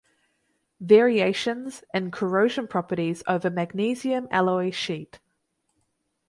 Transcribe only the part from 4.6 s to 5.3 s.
sheet.